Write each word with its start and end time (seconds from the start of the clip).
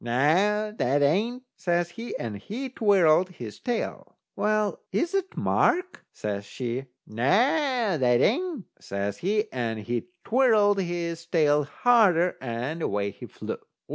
"Noo, 0.03 0.71
that 0.79 1.03
ain't," 1.03 1.43
says 1.55 1.91
he, 1.91 2.17
and 2.17 2.35
he 2.35 2.69
twirled 2.69 3.29
his 3.29 3.59
tail. 3.59 4.17
"Well, 4.35 4.79
is 4.91 5.11
that 5.11 5.37
Mark?" 5.37 6.03
says 6.11 6.43
she. 6.43 6.85
"Noo, 7.05 7.19
that 7.19 8.19
ain't," 8.19 8.65
says 8.79 9.19
he, 9.19 9.45
and 9.53 9.77
he 9.81 10.07
twirled 10.23 10.81
his 10.81 11.27
tail 11.27 11.65
harder, 11.65 12.35
and 12.41 12.81
away 12.81 13.11
he 13.11 13.27
flew. 13.27 13.59